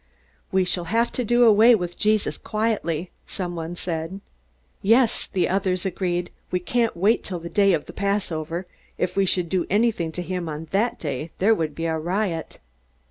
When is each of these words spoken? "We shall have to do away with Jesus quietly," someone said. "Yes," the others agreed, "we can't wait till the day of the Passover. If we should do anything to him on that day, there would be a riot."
"We 0.51 0.65
shall 0.65 0.85
have 0.85 1.11
to 1.11 1.23
do 1.23 1.45
away 1.45 1.75
with 1.75 1.95
Jesus 1.95 2.35
quietly," 2.35 3.11
someone 3.27 3.75
said. 3.75 4.19
"Yes," 4.81 5.27
the 5.27 5.47
others 5.47 5.85
agreed, 5.85 6.31
"we 6.49 6.59
can't 6.59 6.97
wait 6.97 7.23
till 7.23 7.37
the 7.37 7.49
day 7.51 7.71
of 7.73 7.85
the 7.85 7.93
Passover. 7.93 8.65
If 8.97 9.15
we 9.15 9.27
should 9.27 9.47
do 9.47 9.67
anything 9.69 10.11
to 10.13 10.23
him 10.23 10.49
on 10.49 10.67
that 10.71 10.97
day, 10.99 11.29
there 11.37 11.53
would 11.53 11.75
be 11.75 11.85
a 11.85 11.99
riot." 11.99 12.57